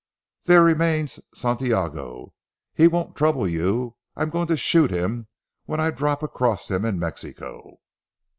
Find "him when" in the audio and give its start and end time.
4.89-5.79